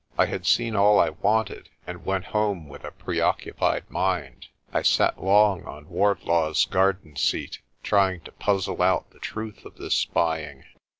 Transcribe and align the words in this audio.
I 0.17 0.25
had 0.25 0.47
seen 0.47 0.75
all 0.75 0.97
I 0.99 1.11
wanted, 1.11 1.69
and 1.85 2.03
went 2.03 2.25
home 2.33 2.67
with 2.67 2.83
a 2.83 2.89
preoccupied 2.89 3.87
mind. 3.87 4.47
I 4.73 4.81
sat 4.81 5.21
long 5.23 5.63
on 5.65 5.87
Wardlaw's 5.89 6.65
garden 6.65 7.15
seat, 7.17 7.59
trying 7.83 8.21
to 8.21 8.31
puzzle 8.31 8.81
out 8.81 9.11
the 9.11 9.19
truth 9.19 9.63
of 9.63 9.75
this 9.75 9.93
spying. 9.93 10.63